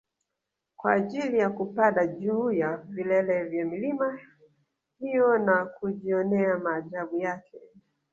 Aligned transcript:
kwa 0.77 0.93
ajili 0.93 1.37
ya 1.37 1.49
kupada 1.49 2.07
juu 2.07 2.51
ya 2.51 2.77
vilele 2.77 3.43
vya 3.43 3.65
milima 3.65 4.19
hiyo 4.99 5.37
na 5.37 5.65
kujionea 5.65 6.57
maajabu 6.57 7.17
yake 7.19 7.61